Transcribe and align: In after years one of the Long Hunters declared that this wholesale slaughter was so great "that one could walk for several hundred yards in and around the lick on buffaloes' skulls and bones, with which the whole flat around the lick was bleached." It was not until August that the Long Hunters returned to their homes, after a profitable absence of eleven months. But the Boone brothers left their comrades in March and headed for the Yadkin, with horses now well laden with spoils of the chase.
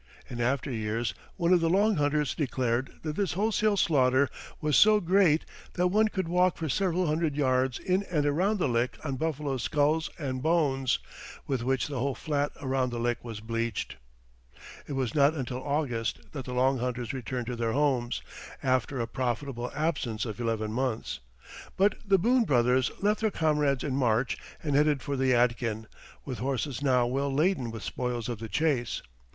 In 0.27 0.41
after 0.41 0.71
years 0.71 1.13
one 1.35 1.53
of 1.53 1.59
the 1.61 1.69
Long 1.69 1.97
Hunters 1.97 2.33
declared 2.33 2.91
that 3.03 3.15
this 3.15 3.33
wholesale 3.33 3.77
slaughter 3.77 4.29
was 4.59 4.75
so 4.75 4.99
great 4.99 5.45
"that 5.73 5.89
one 5.89 6.07
could 6.07 6.27
walk 6.27 6.57
for 6.57 6.67
several 6.69 7.05
hundred 7.05 7.35
yards 7.35 7.77
in 7.77 8.01
and 8.09 8.25
around 8.25 8.57
the 8.57 8.67
lick 8.67 8.97
on 9.05 9.15
buffaloes' 9.15 9.61
skulls 9.61 10.09
and 10.17 10.41
bones, 10.41 10.97
with 11.45 11.63
which 11.63 11.87
the 11.87 11.99
whole 11.99 12.15
flat 12.15 12.51
around 12.61 12.89
the 12.89 12.97
lick 12.97 13.23
was 13.23 13.41
bleached." 13.41 13.97
It 14.87 14.93
was 14.93 15.13
not 15.13 15.35
until 15.35 15.61
August 15.63 16.31
that 16.31 16.45
the 16.45 16.53
Long 16.55 16.79
Hunters 16.79 17.13
returned 17.13 17.45
to 17.45 17.55
their 17.55 17.73
homes, 17.73 18.23
after 18.63 18.99
a 18.99 19.05
profitable 19.05 19.71
absence 19.75 20.25
of 20.25 20.39
eleven 20.39 20.73
months. 20.73 21.19
But 21.77 21.97
the 22.03 22.17
Boone 22.17 22.45
brothers 22.45 22.89
left 23.01 23.21
their 23.21 23.29
comrades 23.29 23.83
in 23.83 23.95
March 23.95 24.35
and 24.63 24.75
headed 24.75 25.03
for 25.03 25.15
the 25.15 25.31
Yadkin, 25.33 25.85
with 26.25 26.39
horses 26.39 26.81
now 26.81 27.05
well 27.05 27.31
laden 27.31 27.69
with 27.69 27.83
spoils 27.83 28.29
of 28.29 28.39
the 28.39 28.49
chase. 28.49 29.03